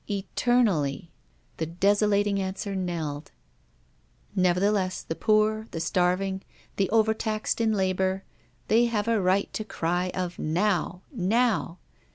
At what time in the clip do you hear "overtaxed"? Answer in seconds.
6.89-7.61